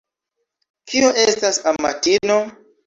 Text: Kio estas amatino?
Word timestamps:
Kio 0.93 1.11
estas 1.27 1.63
amatino? 1.75 2.45